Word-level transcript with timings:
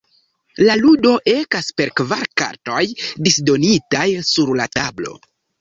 La 0.69 0.77
ludo 0.79 1.11
ekas 1.33 1.69
per 1.81 1.93
kvar 2.01 2.25
kartoj 2.43 2.81
disdonitaj 3.29 4.07
sur 4.35 4.55
la 4.63 4.71
tablo. 4.81 5.17